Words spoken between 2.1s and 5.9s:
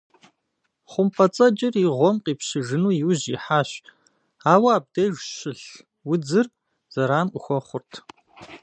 къипщыжыну иужь ихьащ, ауэ абдеж щылъ